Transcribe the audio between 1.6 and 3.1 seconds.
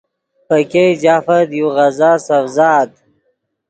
غزا سڤزآت